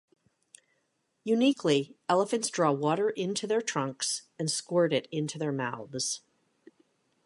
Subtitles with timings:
[1.23, 6.21] Uniquely, elephants draw water into their trunks and squirt it into their mouths.